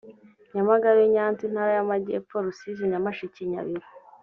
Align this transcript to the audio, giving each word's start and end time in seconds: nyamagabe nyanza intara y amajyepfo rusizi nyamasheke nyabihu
nyamagabe 0.53 1.01
nyanza 1.13 1.41
intara 1.47 1.71
y 1.77 1.81
amajyepfo 1.83 2.35
rusizi 2.45 2.83
nyamasheke 2.91 3.41
nyabihu 3.51 3.89